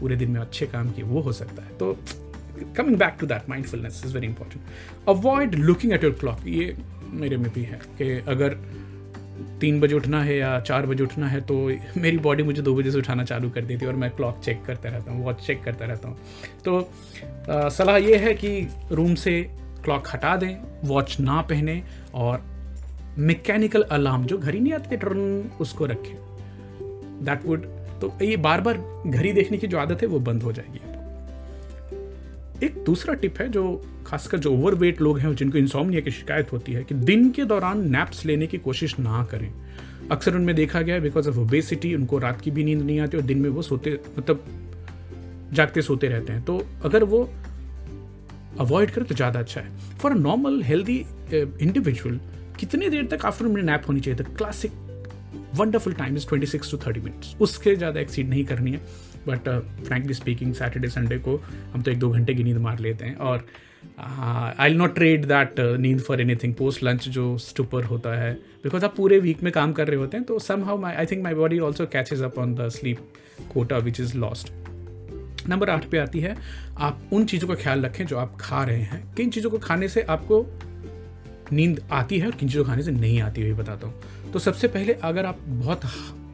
पूरे 0.00 0.16
दिन 0.16 0.30
में 0.30 0.40
अच्छे 0.40 0.66
काम 0.66 0.90
किए, 0.90 1.04
वो 1.04 1.20
हो 1.20 1.32
सकता 1.32 1.62
है। 1.62 1.76
तो 1.78 1.96
coming 2.76 2.96
back 2.98 3.16
to 3.20 3.26
that 3.26 3.48
mindfulness 3.48 4.02
is 4.06 4.14
very 4.14 4.26
important 4.26 5.08
avoid 5.08 5.54
looking 5.54 5.92
at 5.92 6.04
your 6.04 6.12
clock 6.20 6.46
ये 6.46 6.74
मेरे 7.12 7.36
में 7.36 7.52
भी 7.52 7.62
है 7.62 7.80
कि 7.98 8.10
अगर 8.28 8.58
तीन 9.60 9.80
बजे 9.80 9.94
उठना 9.94 10.22
है 10.22 10.36
या 10.36 10.58
चार 10.60 10.86
बजे 10.86 11.04
उठना 11.04 11.26
है 11.28 11.40
तो 11.40 11.56
मेरी 11.96 12.18
बॉडी 12.18 12.42
मुझे 12.42 12.62
दो 12.62 12.74
बजे 12.74 12.90
से 12.90 12.98
उठाना 12.98 13.24
चालू 13.24 13.50
कर 13.50 13.64
देती 13.64 13.84
है 13.84 13.90
और 13.90 13.96
मैं 13.96 14.10
क्लॉक 14.10 14.40
चेक 14.44 14.62
करता 14.64 14.88
रहता 14.88 15.12
हूँ 15.12 15.24
वॉच 15.24 15.46
चेक 15.46 15.62
करता 15.64 15.84
रहता 15.84 16.08
हूँ। 16.08 16.16
तो 16.64 17.68
सलाह 17.70 17.96
ये 17.96 18.16
है 18.16 18.34
कि 18.34 18.50
रूम 18.92 19.14
से 19.14 19.40
क्लॉक 19.86 20.08
हटा 20.14 20.36
दें 20.36 20.52
वॉच 20.84 21.16
ना 21.20 21.40
पहने 21.42 21.82
और 22.14 22.42
मैकेनिकल 23.18 23.82
अलार्म 23.92 24.24
जो 24.24 24.38
घड़ी 24.38 24.60
नहीं 24.60 24.72
आती 24.72 24.96
टर्न 24.96 25.50
उसको 25.60 25.86
रखें। 25.86 26.14
दैट 27.24 27.46
वुड 27.46 27.66
तो 28.00 28.12
ये 28.22 28.36
बार 28.36 28.60
बार 28.60 28.78
घड़ी 29.06 29.32
देखने 29.32 29.58
की 29.58 29.66
जो 29.66 29.78
आदत 29.78 30.02
है, 30.02 30.08
वो 30.08 30.18
बंद 30.20 30.42
हो 30.42 30.52
जाएगी। 30.52 30.80
एक 32.66 32.74
दूसरा 32.84 33.14
टिप 33.14 33.38
है 33.40 33.48
जो 33.48 33.62
खासकर 34.06 34.38
जो 34.38 34.52
ओवरवेट 34.52 35.00
लोग 35.00 35.18
हैं, 35.18 35.34
जिनको 35.34 35.58
इंसोमनिया 35.58 36.00
की 36.00 36.10
शिकायत 36.10 36.52
होती 36.52 36.72
है, 36.72 36.82
कि 36.84 36.94
दिन 36.94 37.30
के 37.30 37.44
दौरान 37.44 37.80
नैप्स 37.90 38.24
लेने 38.26 38.46
की 38.46 38.58
कोशिश 38.58 38.98
ना 38.98 39.24
करें। 39.30 39.50
अक्सर 40.10 40.34
उनमें 40.34 40.54
देखा 40.56 40.80
गया 40.80 40.94
है 40.94 41.00
बिकॉज़ 41.00 41.28
ऑफ़ 41.28 41.38
ओबेसिटी 41.38 41.94
उनको 41.94 42.18
रात 42.18 42.40
की 42.40 42.50
भी 42.50 42.64
नींद 42.64 42.82
नहीं 42.82 43.00
आती 43.00 43.16
और 43.16 43.22
दिन 43.22 43.38
में 43.38 43.48
वो 43.50 43.62
सोते 43.62 43.98
मतलब 44.18 44.44
जागते 45.52 45.82
सोते 45.82 46.08
रहते 46.08 46.32
हैं। 46.32 46.42
तो 46.42 46.60
अगर 46.84 47.04
वो 47.04 47.28
अवॉइड 48.60 48.90
करें 48.90 49.06
तो 49.06 49.14
ज़्यादा 49.14 49.40
अच्छा 49.40 49.60
है। 49.60 49.96
For 49.98 50.12
a 50.12 50.16
normal 50.16 50.62
healthy 50.62 50.98
individual 51.32 52.20
कितनी 52.60 52.88
देर 52.90 53.06
तक 53.06 53.24
आफ्टर 53.26 53.46
मिनट 53.46 53.64
नैप 53.64 53.88
होनी 53.88 54.00
चाहिए? 54.00 54.18
The 54.18 54.36
classic 54.36 54.72
wonderful 55.56 55.92
time 55.94 56.16
is 56.16 56.26
twenty 56.28 56.46
six 56.46 56.70
to 56.70 56.78
thirty 56.78 57.00
minutes 57.00 57.36
उसके 57.40 57.74
ज़्यादा 57.76 58.00
एक्सीड 58.00 58.28
नहीं 58.28 58.44
करनी 58.44 58.72
है। 58.72 58.80
But 59.26 59.48
frankly 59.84 60.14
speaking 60.14 60.52
Saturday 60.54 60.88
Sunday 60.88 61.18
को 61.18 61.36
हम 61.72 61.82
तो 61.82 61.90
एक 61.90 61.98
दो 61.98 62.10
घंटे 62.10 62.34
की 62.34 62.44
नींद 62.44 62.58
मार 62.58 62.78
लेते 62.78 63.04
हैं। 63.04 63.16
और 63.16 63.46
आई 63.98 64.74
नॉट 64.74 64.94
ट्रेड 64.94 65.24
दैट 65.26 65.60
नींद 65.80 66.00
for 66.00 66.20
any 66.20 66.36
thing 66.36 66.54
post 66.54 66.82
lunch 66.84 67.08
जो 67.08 67.36
स्टूपर 67.40 67.84
होता 67.84 68.14
है। 68.20 68.32
बिकॉज़ 68.64 68.84
आप 68.84 68.94
पूरे 68.96 69.18
वीक 69.18 69.42
में 69.42 69.52
काम 69.52 69.72
कर 69.72 69.88
रहे 69.88 69.98
होते 69.98 70.16
हैं 70.16 70.26
तो 70.26 70.38
somehow 70.64 70.82
I 70.84 71.06
think 71.06 71.22
my 71.24 71.34
body 71.34 71.58
also 71.58 71.86
catches 71.92 72.22
up 72.22 72.38
on 72.38 72.54
the 72.54 72.68
sleep 72.70 72.98
quota 73.52 73.78
which 73.78 74.00
is 74.00 74.16
lost 74.18 74.52
number 75.48 75.70
आठ 75.70 75.88
पे 75.90 75.98
आती 75.98 76.20
है, 76.20 76.36
आप 76.78 77.00
उन 77.12 77.24
चीज़ों 77.24 77.48
का 77.48 77.54
ख्याल 77.54 77.84
रखें 77.84 78.04
जो 78.06 78.18
आप 78.18 78.36
खा 78.40 78.62
रहे 78.64 78.82
हैं। 78.82 79.02
किन 79.14 79.30
चीज़ों 79.30 79.50
को 79.50 79.58
खाने 79.58 79.88
से 79.88 80.02
आपको 80.02 80.44
नींद 81.52 81.80
आती 81.92 82.18
है 82.18 82.26
और 82.26 82.32
किन 82.32 82.48
चीज़ों 82.48 82.64
को 82.64 82.70
खाने 82.70 82.82
से 82.82 82.90
नहीं 82.90 83.20
आती 83.20 83.42
है 83.42 83.52
बताता 83.54 83.86
हूँ। 83.86 84.30
तो 84.32 84.38
सबसे 84.38 84.68
पहले 84.68 84.92
अगर 85.04 85.26
आप 85.26 85.40
बहुत 85.48 85.80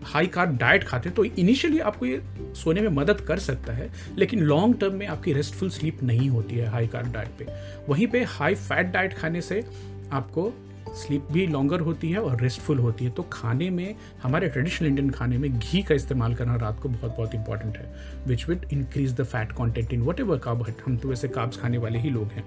हाई 0.04 0.26
कार्ब 0.26 0.56
डाइट 0.58 0.84
खाते 0.84 1.08
हैं 1.08 1.16
तो 1.16 1.24
इनिशियली 1.24 1.78
आपको 1.80 2.06
ये 2.06 2.22
सोने 2.56 2.80
में 2.80 2.88
मदद 2.90 3.20
कर 3.20 3.38
सकता 3.38 3.72
है, 3.72 3.90
लेकिन 4.18 4.40
लॉन्ग 4.40 4.78
टर्म 4.80 4.94
में 4.94 5.06
आपकी 5.06 5.32
रेस्टफुल 5.32 5.70
स्लीप 5.70 6.02
नहीं 6.02 6.28
होती 6.28 6.56
है 6.56 6.66
हाई 6.66 6.86
कार्ब 6.86 7.12
डाइट 7.12 7.38
पे। 7.38 7.46
वहीं 7.88 8.06
पे 8.06 8.22
हाई 8.24 8.54
फैट 8.54 8.86
डाइट 8.86 9.14
खाने 9.14 9.40
से 9.40 9.64
आपको 10.12 10.52
स्लीप 10.94 11.28
भी 11.32 11.46
लॉन्गर 11.46 11.80
होती 11.80 12.10
है 12.10 12.18
और 12.18 12.40
रेस्टफुल 12.40 12.78
होती 12.78 13.04
है। 13.04 13.10
तो 13.10 13.22
खाने 13.22 13.70
में 13.70 13.94
हमारे 14.22 14.48
ट्रेडिशनल 14.48 14.88
इंडियन 14.88 15.10
खाने 15.10 15.38
में 15.38 15.58
घी 15.58 15.82
का 15.82 15.94
इस्तेमाल 15.94 16.34
करना 16.34 16.56
रात 16.56 16.80
को 16.80 16.88
बहुत 16.88 17.10
बहुत 17.10 17.34
इंपॉर्टेंट 17.34 17.76
है 17.76 17.94
which 18.26 18.48
would 18.48 18.66
increase 18.72 19.12
the 19.12 19.24
fat 19.24 19.52
content 19.52 19.92
in 19.92 20.02
whatever 20.20 20.38
carb 20.38 20.74
हम 20.86 20.96
तो 20.96 21.08
वैसे 21.08 21.28
काब्स 21.28 21.56
खाने 21.56 21.78
वाले 21.78 21.98
ही 21.98 22.10
लोग 22.10 22.24
हैं। 22.24 22.44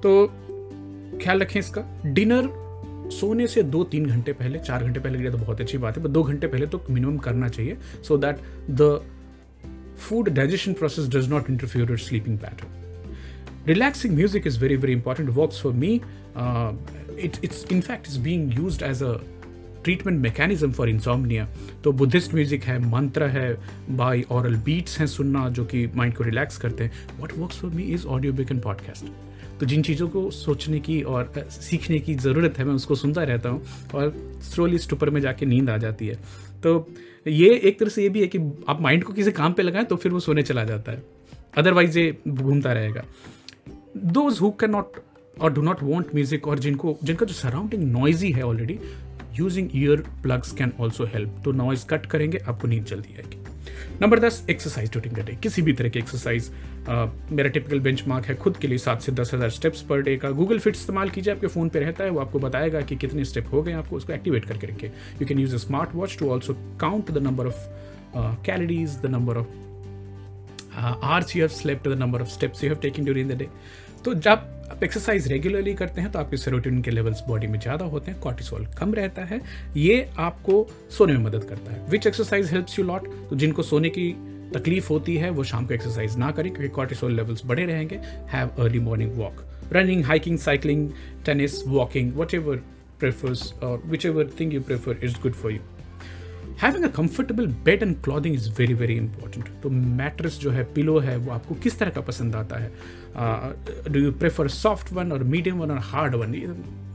तो 0.00 0.26
ख्याल 1.22 1.40
रखें 1.40 1.60
इसका। 1.60 2.02
डिनर 2.06 2.66
सोने 3.12 3.46
से 3.46 3.62
दो 3.62 3.84
तीन 3.84 4.06
घंटे 4.06 4.32
पहले 4.32 4.58
चार 4.58 4.84
घंटे 4.84 5.00
पहले 5.00 5.18
गया 5.18 5.30
तो 5.30 5.38
बहुत 5.38 5.60
अच्छी 5.60 5.78
बात 5.78 5.96
है 5.96 6.02
पर 6.02 6.08
दो 6.08 6.22
घंटे 6.22 6.46
पहले 6.46 6.66
तो 6.66 6.84
मिनिमम 6.90 7.18
करना 7.18 7.48
चाहिए 7.48 7.76
so 8.08 8.18
that 8.18 8.36
the 8.70 9.00
food 9.98 10.28
digestion 10.28 10.72
process 10.72 11.08
does 11.08 11.28
not 11.28 11.50
interfere 11.50 11.88
your 11.88 11.98
sleeping 11.98 12.38
pattern 12.38 12.82
music 13.68 14.44
is 14.46 14.56
very 14.56 14.76
very 14.76 14.94
important 14.94 15.30
works 15.36 15.58
for 15.64 15.72
me 15.82 15.90
uh, 16.36 16.72
it, 17.18 17.38
it's 17.42 17.64
in 17.64 17.82
fact 17.82 18.08
is 18.08 18.18
being 18.18 18.52
used 18.64 18.82
as 18.82 19.02
a 19.02 19.18
treatment 19.84 20.20
mechanism 20.20 20.72
for 20.72 20.88
insomnia 20.88 21.46
तो 21.84 21.90
Buddhist 21.92 22.34
music 22.34 22.64
है 22.64 22.78
मंत्र 22.90 23.26
है 23.26 23.46
by 23.96 24.24
ऑरल 24.30 24.56
beats 24.56 24.98
हैं 24.98 25.06
सुनना 25.06 25.48
जो 25.48 25.64
कि 25.64 25.86
mind 25.94 26.14
को 26.14 26.24
relax 26.24 26.56
करते 26.58 26.84
हैं। 26.84 27.20
What 27.20 27.32
works 27.38 27.58
for 27.58 27.70
me 27.70 27.82
is 27.82 28.06
audio 28.06 28.32
book 28.32 28.50
and 28.50 28.62
podcast 28.62 29.58
तो 29.60 29.66
जिन 29.66 29.82
चीज़ों 29.82 30.08
को 30.08 30.30
सोचने 30.30 30.80
की 30.80 31.00
और 31.02 31.32
सीखने 31.50 31.98
की 31.98 32.14
ज़रूरत 32.14 32.58
है 32.58 32.64
मैं 32.64 32.74
उसको 32.74 32.94
सुनता 32.94 33.22
रहता 33.22 33.48
हूँ 33.48 33.62
और 33.94 34.12
स्लोली 34.42 34.78
स्टूपर 34.78 35.10
में 35.10 35.20
जाके 35.20 35.46
नींद 35.46 35.70
आ 35.70 35.76
जाती 35.76 36.06
है। 36.06 36.18
तो 36.62 36.88
ये 37.26 37.54
एक 37.58 37.78
तरह 37.80 37.88
से 37.88 38.02
ये 38.02 38.08
भी 38.08 38.20
है 38.20 38.26
कि 38.26 38.38
आप 38.68 38.80
माइंड 38.82 39.04
को 39.04 39.12
किसी 39.12 39.32
काम 39.32 39.52
पे 39.52 39.62
लगाएँ 39.62 39.84
तो 39.84 39.96
फिर 39.96 40.12
वो 40.12 40.20
सोने 40.20 40.42
चला 40.42 40.64
जाता 40.64 40.92
है। 40.92 41.02
अदरवाइज़ 41.58 41.98
ये 41.98 42.16
घूमता 42.28 42.72
रहेगा। 42.72 43.04
Those 43.96 44.38
who 44.40 44.50
can 44.50 44.70
not 44.70 45.00
or 45.40 45.52
do 45.52 45.62
not 45.62 45.82
want 45.82 46.14
music 46.14 46.48
और 46.48 46.58
जिनको, 46.58 46.98
जिनका 47.02 47.26
जो 47.26 47.34
सराउंडिंग 47.34 47.82
नॉइजी 47.92 48.30
है 48.32 48.42
already 48.42 48.78
using 49.38 49.68
ear 49.74 50.04
plugs 50.22 50.52
can 50.52 50.72
also 50.80 51.04
help 51.14 51.40
तो 51.44 51.52
नॉइज़ 51.52 51.86
कट 51.86 52.06
करेंगे, 52.06 52.38
आपको 52.38 52.68
नींद 52.68 52.84
जल्दी 52.84 53.14
आएगी। 53.16 53.44
नंबर 54.00 54.18
दस 54.20 54.44
एक्सरसाइज 54.50 54.90
ड्यूरिंग 54.92 55.14
द 55.16 55.24
डे 55.26 55.36
किसी 55.42 55.62
भी 55.62 55.72
तरह 55.72 55.88
की 55.88 55.98
एक्सरसाइज 55.98 56.50
मेरा 56.88 57.48
टिपिकल 57.48 57.80
बेंच 57.80 58.02
है 58.28 58.34
खुद 58.34 58.56
के 58.56 58.68
लिए 58.68 58.78
सात 58.78 59.00
से 59.02 59.12
दस 59.12 59.34
हज़ार 59.34 59.50
स्टेप्स 59.50 59.82
पर 59.82 60.02
डे 60.02 60.16
का। 60.16 60.30
गूगल 60.30 60.58
फिट 60.58 60.74
इस्तेमाल 60.76 61.10
कीजिए, 61.10 61.34
आपके 61.34 61.46
फ़ोन 61.46 61.68
पे 61.68 61.80
रहता 61.80 62.04
है, 62.04 62.10
वो 62.10 62.20
आपको 62.20 62.38
बताएगा 62.38 62.80
कि 62.80 62.96
कितने 62.96 63.24
स्टेप 63.24 63.52
हो 63.52 63.62
गए 63.62 63.72
आपको 63.74 63.96
उसको 63.96 64.12
एक्टिवेट 64.12 64.44
करके 64.44 64.66
रखें 64.66 64.88
you 64.88 65.26
can 65.26 65.38
use 65.38 65.54
a 65.54 65.58
smart 65.58 65.94
watch 65.94 66.16
to 66.18 66.30
also 66.30 66.56
count 66.80 67.10
the 67.10 67.22
number 67.22 67.46
of 67.46 67.68
calories 68.46 68.98
the 69.02 69.06
number 69.06 69.36
of 69.36 69.65
hours 70.76 71.36
you 71.36 71.42
have 71.42 71.48
slept 71.52 71.88
the 71.88 71.98
number 71.98 72.22
of 72.22 72.28
steps 72.28 72.64
you 72.64 72.70
have 72.70 72.78
taken 72.82 73.04
during 73.04 73.30
the 73.30 73.38
day 73.38 73.48
तो 74.04 74.14
जब 74.14 74.52
आप 74.70 74.82
exercise 74.84 75.26
regularly 75.28 75.74
करते 75.74 76.00
हैं 76.00 76.10
तो 76.12 76.18
आपके 76.18 76.36
serotonin 76.36 76.80
के 76.82 76.90
levels 76.90 77.22
body 77.28 77.46
में 77.46 77.58
ज़्यादा 77.60 77.84
होते 77.84 78.10
हैं 78.10 78.20
कॉर्टिसोल 78.20 78.66
कम 78.78 78.94
रहता 78.94 79.24
है। 79.24 79.40
ये 79.76 80.08
आपको 80.18 80.66
सोने 80.96 81.12
में 81.12 81.24
मदद 81.24 81.44
करता 81.44 81.72
है। 81.72 81.84
Which 81.90 82.06
exercise 82.06 82.50
helps 82.52 82.78
you 82.78 82.84
lot 82.84 83.08
तो 83.30 83.36
जिनको 83.36 83.62
सोने 83.62 83.88
की 83.88 84.10
तकलीफ़ 84.54 84.88
होती 84.88 85.16
है, 85.16 85.30
वो 85.30 85.44
शाम 85.44 85.66
को 85.66 85.74
एक्सरसाइज 85.74 86.16
ना 86.16 86.30
करें, 86.30 86.50
क्योंकि 86.52 86.68
कॉर्टिसोल 86.74 87.14
लेवल्स 87.16 87.44
बढ़े 87.46 87.64
रहेंगे। 87.66 88.00
Have 88.32 88.50
early 88.58 88.78
morning 88.80 89.16
walk 89.18 89.44
running 89.72 90.04
hiking 90.04 90.38
cycling 90.38 90.90
tennis 91.26 91.62
walking 91.68 92.12
whatever 92.34 92.56
prefers 93.00 93.52
or 93.62 93.82
whichever 94.06 94.30
thing 94.40 94.54
you 94.54 94.60
prefer 94.62 95.04
is 95.04 95.20
good 95.22 95.32
for 95.34 95.52
you 95.52 95.58
having 96.62 96.84
a 96.84 96.88
comfortable 96.96 97.46
bed 97.64 97.82
and 97.82 97.96
clothing 98.04 98.34
is 98.34 98.48
very 98.58 98.74
very 98.74 98.94
important 98.96 99.48
तो 99.62 99.70
mattress 99.70 100.38
जो 100.40 100.50
है 100.50 100.64
pillow 100.74 100.98
है, 100.98 101.16
वो 101.16 101.32
आपको 101.32 101.54
किस 101.54 101.78
तरह 101.78 101.90
का 101.90 102.00
पसंद 102.00 102.36
आता 102.36 102.58
है? 102.58 102.72
Do 103.92 104.00
you 104.00 104.12
prefer 104.12 104.48
soft 104.48 104.92
one 104.92 105.12
or 105.12 105.24
medium 105.24 105.58
one 105.58 105.70
or 105.70 105.78
hard 105.92 106.14
one 106.14 106.34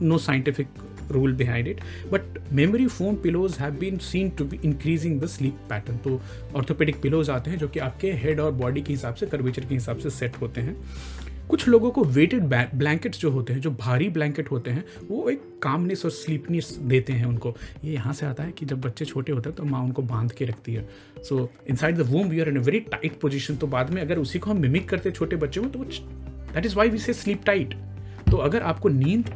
no 0.01 0.17
scientific 0.17 0.67
rule 1.11 1.33
behind 1.39 1.69
it. 1.69 1.79
But 2.11 2.37
memory 2.57 2.83
foam 2.97 3.15
pillows 3.23 3.55
have 3.61 3.73
been 3.79 3.97
seen 3.99 4.29
to 4.35 4.45
be 4.51 4.59
increasing 4.67 5.17
the 5.23 5.29
sleep 5.33 5.57
pattern. 5.71 5.97
तो 6.03 6.19
ऑर्थोपेडिक 6.55 7.01
पिलोज 7.01 7.29
आते 7.29 7.51
हैं 7.51 7.57
जो 7.57 7.67
कि 7.67 7.79
आपके 7.79 8.11
head 8.21 8.39
और 8.39 8.51
body 8.61 8.81
के 8.81 8.93
हिसाब 8.93 9.15
से 9.15 9.25
कर्वेचर 9.25 9.65
के 9.65 9.73
हिसाब 9.75 9.97
से 9.97 10.09
सेट 10.09 10.39
होते 10.41 10.61
हैं। 10.61 10.75
कुछ 11.49 11.67
लोगों 11.67 11.91
को 11.91 12.03
वेटेड 12.03 12.43
ब्लैंकेट्स 12.75 13.19
जो 13.19 13.31
होते 13.31 13.53
हैं, 13.53 13.61
जो 13.61 13.71
भारी 13.71 14.09
ब्लैंकेट 14.09 14.51
होते 14.51 14.71
हैं, 14.71 14.83
वो 15.09 15.29
एक 15.29 15.41
कामनेस 15.61 16.05
और 16.05 16.11
स्लीपनेस 16.11 16.77
देते 16.81 17.13
हैं 17.13 17.25
उनको। 17.25 17.55
ये 17.83 17.93
यहाँ 17.93 18.13
से 18.13 18.25
आता 18.25 18.43
है 18.43 18.51
कि 18.51 18.65
जब 18.65 18.81
बच्चे 18.81 19.05
छोटे 19.05 19.31
होते 19.31 19.49
हैं 19.49 19.55
तो 19.57 19.63
माँ 19.63 19.81
उनको 19.81 20.01
बाँध 20.01 20.31
के 20.31 20.45
रखती 20.45 20.73
है। 20.73 20.87
So 21.23 21.49
inside 21.75 21.97
the 21.97 22.01
womb 22.01 22.27
we 22.27 22.39
are 22.39 22.49
in 22.49 22.57
a 22.57 22.61
very 22.61 22.79
tight 22.79 23.19
position 23.19 23.55
तो 23.55 23.67
बाद 23.67 23.89
में 23.89 24.01
अगर 24.01 24.19
उसी 24.19 24.39
को 24.39 24.51
हम 24.51 24.57
मिमिक 24.57 24.89
करते 24.89 25.11
छोटे 25.11 25.35
बच्चे 25.35 25.61
में 25.61 25.71
तो 25.71 25.79
that 25.79 26.65
is 26.65 26.75
why 26.75 26.89
we 26.89 26.97
say 26.97 27.13
sleep 27.13 27.43
tight 27.45 27.73
तो 28.31 28.37
अगर 28.37 28.61
आपको 28.61 28.89
नींद 28.89 29.29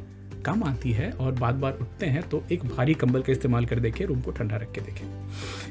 काम 0.45 0.63
आती 0.63 0.91
है 0.91 1.09
और 1.11 1.31
बार 1.33 1.53
बार 1.55 1.77
उठते 1.81 2.05
हैं 2.05 2.21
तो 2.29 2.43
एक 2.51 2.65
भारी 2.65 2.93
कंबल 2.93 3.21
का 3.21 3.31
इस्तेमाल 3.31 3.65
कर 3.65 3.79
देखें 3.79 4.05
रूम 4.05 4.21
को 4.21 4.31
ठंडा 4.31 4.55
रख 4.55 4.71
के 4.71 4.81
देखें। 4.81 5.05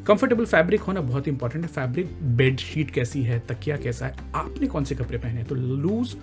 कंफर्टेबल 0.07 0.45
फैब्रिक 0.47 0.81
होना 0.83 1.01
बहुत 1.03 1.29
इंपॉर्टेंट 1.29 1.65
है। 1.65 1.71
फैब्रिक 1.71 2.13
बेडशीट 2.37 2.91
कैसी 2.91 3.23
है, 3.23 3.39
तकिया 3.49 3.77
कैसा 3.77 4.07
है, 4.07 4.33
आपने 4.35 4.67
कौन 4.67 4.85
से 4.85 4.95
कपड़े 4.95 5.19
पहने 5.19 5.45
तो 5.45 5.55
loose 5.55 6.17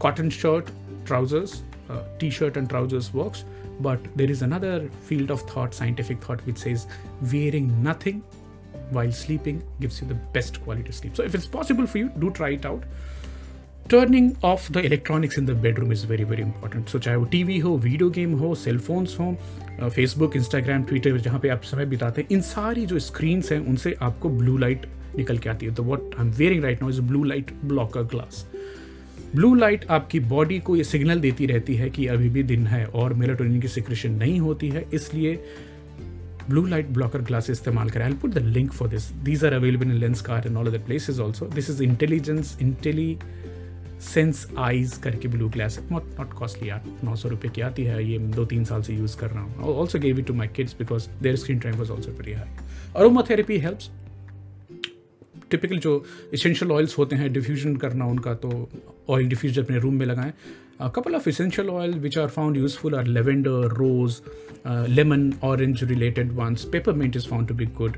cotton 0.00 0.30
shirt 0.32 0.70
trousers 1.06 1.62
T 2.20 2.30
shirt 2.30 2.56
and 2.56 2.68
trousers 2.68 3.10
work 3.14 3.34
but 3.82 4.06
there 4.16 4.30
is 4.30 4.44
another 4.44 4.88
field 5.08 5.30
of 5.30 5.42
thought 5.56 5.72
scientific 5.74 6.18
thought 6.28 6.46
which 6.46 6.66
is 6.66 6.86
wearing 7.22 7.70
nothing 7.86 8.20
while 8.92 9.12
sleeping 9.12 9.60
gives 9.80 10.02
you 10.02 10.08
the 10.08 10.20
best 10.34 10.56
quality 10.64 10.92
sleep 10.92 11.14
so 11.14 11.22
if 11.22 11.36
it's 11.36 11.46
possible 11.52 11.86
for 11.86 12.02
you 12.02 12.08
do 12.18 12.28
try 12.30 12.54
it 12.54 12.66
out 12.66 12.84
turning 13.90 14.30
off 14.44 14.72
the 14.72 14.76
electronics 14.84 15.38
in 15.38 15.46
the 15.46 15.50
bedroom 15.62 15.92
is 15.92 16.06
very 16.06 16.24
very 16.24 16.42
important 16.42 16.88
so 16.88 16.98
चाहे 16.98 17.16
वो 17.16 17.24
T 17.32 17.42
V 17.44 17.58
हो 17.58 17.76
video 17.78 18.10
game 18.10 18.32
हो 18.38 18.54
cell 18.54 18.78
phones 18.80 19.18
हो 19.20 19.34
Facebook 19.88 20.36
Instagram 20.36 20.82
Twitter 20.84 21.18
जहाँ 21.18 21.40
पे 21.40 21.48
आप 21.48 21.62
समय 21.64 21.86
बिताते 21.86 22.20
हैं, 22.20 22.28
इन 22.32 22.40
सारी 22.42 22.86
जो 22.86 22.98
स्क्रीन्स 23.00 23.52
हैं, 23.52 23.58
उनसे 23.60 23.94
आपको 24.02 24.28
ब्लू 24.30 24.56
लाइट 24.58 24.86
निकल 25.16 25.38
के 25.38 25.50
आती 25.50 25.66
है। 25.66 25.74
तो 25.74 25.82
what 25.82 26.14
I 26.18 26.26
am 26.26 26.32
wearing 26.32 26.62
right 26.64 26.82
now 26.82 26.90
is 26.90 27.00
blue 27.02 27.24
light 27.24 27.52
blocker 27.64 28.02
glass 28.12 28.46
blue 29.34 29.54
light 29.54 29.84
आपकी 29.90 30.20
बॉडी 30.30 30.58
को 30.60 30.76
ये 30.76 30.84
सिग्नल 30.84 31.20
देती 31.20 31.46
रहती 31.46 31.74
है 31.74 31.90
कि 31.90 32.06
अभी 32.06 32.28
भी 32.28 32.42
दिन 32.44 32.66
है 32.66 32.84
और 32.86 33.14
मेलाटोनिन 33.14 33.60
की 33.60 33.68
सिक्रेशन 33.68 34.12
नहीं 34.14 34.40
होती 34.40 34.68
है, 34.68 34.84
इसलिए 34.94 35.38
ब्लू 36.48 36.64
लाइट 36.66 36.88
ब्लॉकर 36.90 37.22
ग्लास 37.22 37.50
इस्तेमाल 37.50 37.90
करें। 37.90 38.04
I 38.04 38.12
put 38.12 38.30
the 38.30 38.38
link 38.46 38.72
for 38.72 38.88
this 38.88 39.10
these 39.24 39.44
are 39.44 39.52
available 39.52 39.90
in 39.90 39.98
Lenskart 40.22 40.46
and 40.46 40.56
all 40.56 40.66
other 40.66 40.78
places 40.86 41.20
also 41.20 41.46
this 41.54 41.70
is 41.70 41.82
intelligence 41.82 42.56
intellisense 44.02 44.46
eyes 44.58 44.98
करके 45.02 45.28
blue 45.28 45.48
glass 45.48 45.78
not 45.90 46.04
not 46.18 46.32
costly 46.38 46.68
यार। 46.68 46.84
नौ 47.04 47.16
सौ 47.16 47.28
रुपये 47.28 47.50
की 47.54 47.60
आती 47.60 47.84
है, 47.84 48.04
ये 48.10 48.18
दो 48.18 48.44
तीन 48.44 48.64
साल 48.64 48.82
से 48.82 48.94
यूज़ 48.94 49.16
कर 49.18 49.30
रहा 49.30 49.42
हूँ। 49.42 49.74
Also 49.74 49.98
gave 49.98 50.18
it 50.18 50.26
to 50.26 50.34
my 50.34 50.48
kids 50.56 50.76
because 50.78 51.08
their 51.22 51.36
screen 51.36 51.58
time 51.58 51.76
was 51.78 51.90
also 51.90 52.10
very 52.12 52.32
high 52.32 52.48
aromatherapy 52.96 53.58
helps 53.58 53.90
typical 55.50 55.78
जो 55.78 56.04
इसेंशियल 56.34 56.72
ऑयल्स 56.72 56.98
होते 56.98 57.16
हैं 57.16 57.32
डिफ्यूजन 57.32 57.76
करना 57.76 58.06
उनका 58.06 58.34
तो 58.44 58.68
ऑयल 59.10 59.28
डिफ्यूजर 59.28 59.62
अपने 59.62 59.78
रूम 59.78 59.94
में 59.94 60.06
लगाएँ। 60.06 60.32
Couple 60.94 61.14
of 61.14 61.28
essential 61.28 61.68
oil 61.70 61.92
which 62.00 62.18
are 62.18 62.28
found 62.28 62.56
useful 62.56 62.94
are 62.94 63.06
lavender 63.06 63.74
rose 63.78 64.20
lemon 64.66 65.32
orange 65.44 65.84
related 65.84 66.32
ones 66.36 66.64
peppermint 66.92 67.16
is 67.16 67.28
found 67.28 67.48
to 67.48 67.54
be 67.54 67.66
good 67.78 67.96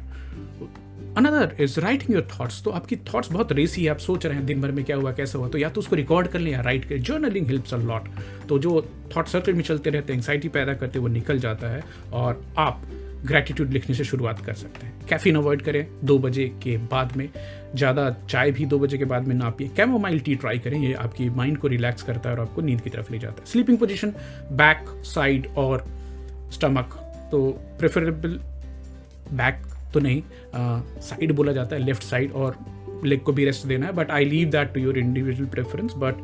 another 1.16 1.54
is 1.60 1.78
writing 1.80 2.12
your 2.12 2.26
thoughts 2.30 2.62
तो 2.62 2.70
आपकी 2.70 2.96
थॉट्स 3.12 3.30
बहुत 3.32 3.52
रेसी 3.52 3.84
है। 3.84 3.90
आप 3.90 3.98
सोच 3.98 4.24
रहे 4.26 4.36
हैं 4.36 4.46
दिन 4.46 4.60
भर 4.60 4.72
में 4.72 4.84
क्या 4.84 4.96
हुआ, 4.96 5.12
कैसा 5.12 5.38
हुआ? 5.38 5.48
तो 5.48 5.58
या 5.58 5.68
तो 5.68 5.80
उसको 5.80 5.96
रिकॉर्ड 5.96 6.28
कर 6.28 6.38
लें 6.38 6.50
या 6.52 6.60
राइट 6.60 6.84
करें। 6.84 7.02
जर्नलिंग 7.02 7.46
हेल्प्स 7.46 7.74
अ 7.74 7.76
लॉट 7.78 8.08
तो 8.48 8.58
जो 8.58 8.80
थॉट 9.16 9.28
सर्कल 9.28 9.52
में 9.52 9.62
चलते 9.62 9.90
रहते 9.90 10.12
हैं 10.12 10.18
एंगजाइटी 10.18 10.48
पैदा 10.48 10.74
करते 10.74 10.98
वो 10.98 11.08
निकल 11.08 11.38
जाता 11.38 11.68
है 11.68 11.82
और 12.12 12.44
आप 12.58 12.82
ग्रैटिट्यूड 13.26 13.70
लिखने 13.70 13.94
से 13.94 14.04
शुरुआत 14.04 14.40
कर 14.46 14.54
सकते 14.54 14.86
हैं। 14.86 15.06
कैफीन 15.08 15.36
अवॉइड 15.36 15.62
करें 15.62 15.86
दो 16.04 16.18
बजे 16.18 16.46
के 16.62 16.76
बाद 16.86 17.16
में। 17.16 17.28
ज़्यादा 17.74 18.10
चाय 18.30 18.50
भी 18.50 18.66
दो 18.66 18.78
बजे 18.78 18.98
के 18.98 19.04
बाद 19.04 19.28
में 19.28 19.34
ना 19.34 19.50
पिए। 19.50 19.68
कैमोमाइल 19.76 20.20
टी 20.20 20.34
ट्राई 20.34 20.58
करें। 20.58 20.78
ये 20.80 20.92
आपकी 20.94 21.28
माइंड 21.32 21.58
को 21.58 21.68
रिलैक्स 21.68 22.02
करता 22.02 22.30
है 22.30 22.36
और 22.36 22.42
आपको 22.42 22.62
नींद 22.62 22.80
की 22.80 22.90
तरफ़ 22.90 23.12
ले 23.12 23.18
जाता 23.18 23.42
है। 23.42 23.46
Sleeping 23.46 23.78
position 23.78 24.12
back 24.52 24.84
side 25.06 25.46
or 25.56 25.84
stomach 26.52 26.98
तो 27.30 27.46
प्रेफरेबल 27.78 28.38
बैक 29.32 29.62
तो 29.94 30.00
नहीं 30.00 30.22
साइड 31.00 31.32
बोला 31.32 31.52
जाता 31.52 31.76
है 31.76 31.82
लेफ़्ट 31.82 32.02
साइड 32.02 32.32
और 32.32 32.56
लेग 33.04 33.20
को 33.20 33.32
भी 33.32 33.44
रेस्ट 33.44 33.66
देना 33.66 33.86
है 33.86 33.92
but 33.92 34.10
I 34.10 34.24
leave 34.24 34.50
that 34.50 34.72
to 34.74 34.80
your 34.80 34.98
individual 34.98 35.48
preference 35.50 35.94
but 35.96 36.22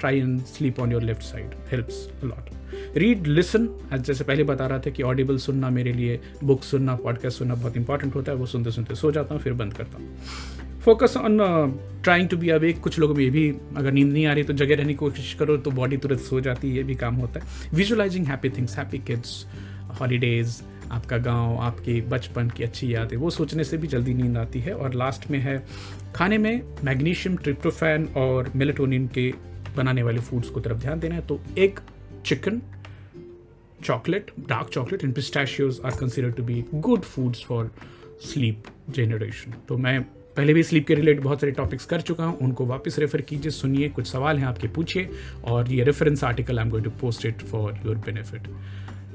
try 0.00 0.18
and 0.18 0.40
sleep 0.46 0.80
on 0.80 0.92
your 0.92 1.02
left 1.02 1.22
side 1.22 1.54
helps 1.70 2.08
lot 2.24 2.50
read 2.96 3.26
listen 3.26 3.68
जैसे 3.96 4.24
पहले 4.24 4.44
बता 4.44 4.66
रहा 4.66 4.78
था 4.78 4.90
कि 4.90 5.02
ऑडिबल 5.02 5.36
सुनना 5.38 5.70
मेरे 5.70 5.92
लिए 5.92 6.20
बुक 6.44 6.62
सुनना 6.64 6.94
पॉडकास्ट 6.96 7.38
सुनना 7.38 7.54
बहुत 7.54 7.76
इंपॉर्टेंट 7.76 8.14
होता 8.14 8.32
है, 8.32 8.38
वो 8.38 8.46
सुनते 8.46 8.70
सुनते 8.70 8.94
सो 8.94 9.10
जाता 9.12 9.34
हूँ, 9.34 9.42
फिर 9.42 9.52
बंद 9.52 9.74
करता 9.74 9.98
हूँ। 9.98 10.80
Focus 10.84 11.16
on 11.16 11.38
trying 12.04 12.28
to 12.28 12.36
be 12.36 12.48
awake 12.50 12.80
कुछ 12.80 12.98
लोगों 12.98 13.14
में 13.14 13.22
ये 13.24 13.30
भी 13.30 13.48
अगर 13.76 13.92
नींद 13.92 14.12
नहीं 14.12 14.26
आ 14.26 14.32
रही 14.32 14.44
तो 14.44 14.52
जगह 14.52 14.76
रहने 14.76 14.92
की 14.92 14.98
कोशिश 14.98 15.32
करो 15.34 15.56
तो 15.56 15.70
बॉडी 15.70 15.96
तुरंत 15.96 16.20
सो 16.20 16.40
जाती 16.40 16.68
है, 16.70 16.76
ये 16.76 16.82
भी 16.82 16.94
काम 16.94 17.14
होता 17.16 17.40
है। 17.40 17.76
Visualising 17.76 18.26
happy 18.26 18.50
things 18.50 18.76
happy 18.78 18.98
kids 19.06 19.44
holidays 20.00 20.60
आपका 20.90 21.16
गाँव, 21.18 21.56
आपकी 21.58 22.00
बचपन 22.00 22.50
की 22.50 22.64
अच्छी 22.64 22.94
यादें, 22.94 23.16
वो 23.16 23.30
सोचने 23.30 23.64
से 23.64 23.76
भी 23.76 23.86
जल्दी 23.86 24.14
नींद 24.14 24.36
आती 24.36 24.60
है। 24.60 24.74
और 24.74 24.94
लास्ट 24.94 25.30
में 25.30 25.38
है, 25.38 25.62
खाने 26.14 26.38
में 26.38 26.62
मैग्नीशियम, 26.84 27.36
ट्रिप्टोफैन 27.36 28.06
और 28.16 28.50
मेलेटोनिन 28.56 29.06
के 29.08 29.32
बनाने 29.76 30.02
वाले 30.02 30.20
फूड्स 30.20 30.48
को 30.48 30.60
तरफ़ 30.60 30.80
ध्यान 30.80 31.00
देना 31.00 31.14
है। 31.14 31.26
तो 31.26 31.40
एक 31.58 31.80
chicken 32.26 32.60
chocolate 33.84 34.30
dark 34.48 34.68
chocolate 34.72 35.04
and 35.04 35.14
pistachios 35.14 35.80
are 35.84 35.96
consider 35.96 36.30
to 36.30 36.42
be 36.42 36.64
good 36.74 37.02
foods 37.02 37.44
for 37.44 37.70
sleep 38.22 38.62
generation 38.90 39.52
तो 39.68 39.76
मैं 39.78 40.00
पहले 40.36 40.54
भी 40.54 40.62
स्लीप 40.62 40.86
के 40.86 40.94
रिलेटेड 40.94 41.22
बहुत 41.22 41.40
सारे 41.40 41.52
टॉपिक्स 41.52 41.84
कर 41.84 42.00
चुका 42.00 42.24
हूँ, 42.24 42.36
उनको 42.38 42.66
वापस 42.66 42.98
रेफर 42.98 43.20
कीजिए, 43.20 43.50
सुनिए, 43.50 43.88
कुछ 43.88 44.06
सवाल 44.06 44.38
हैं 44.38 44.46
आपके 44.46 44.68
पूछिए, 44.68 45.08
और 45.44 45.70
ये 45.72 45.84
reference 45.84 46.22
article 46.24 46.58
I 46.58 46.64
am 46.64 46.70
going 46.70 46.84
to 46.84 46.90
post 47.00 47.26
it 47.26 47.42
for 47.42 47.80
your 47.86 47.96
benefit 47.96 48.48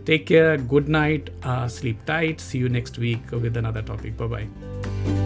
Take 0.05 0.25
care, 0.25 0.57
good 0.57 0.89
night, 0.89 1.29
uh, 1.43 1.67
sleep 1.67 2.05
tight. 2.05 2.41
See 2.41 2.57
you 2.57 2.69
next 2.69 2.97
week 2.97 3.31
with 3.31 3.57
another 3.57 3.81
topic. 3.81 4.17
Bye 4.17 4.27
bye. 4.27 5.22